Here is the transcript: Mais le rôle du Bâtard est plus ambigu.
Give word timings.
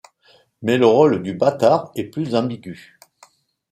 Mais 0.63 0.79
le 0.79 0.87
rôle 0.87 1.21
du 1.21 1.35
Bâtard 1.35 1.91
est 1.93 2.05
plus 2.05 2.33
ambigu. 2.33 2.97